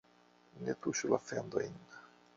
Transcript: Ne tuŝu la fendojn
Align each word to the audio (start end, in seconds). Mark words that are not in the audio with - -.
Ne 0.67 0.75
tuŝu 0.85 1.13
la 1.13 1.19
fendojn 1.29 1.81